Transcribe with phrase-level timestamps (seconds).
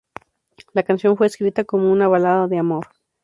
[0.73, 2.87] La canción fue escrita como una balada de amor.